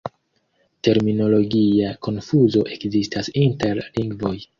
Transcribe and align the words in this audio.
Terminologia 0.87 1.91
konfuzo 2.07 2.65
ekzistas 2.77 3.29
inter 3.43 3.83
lingvoj. 3.99 4.35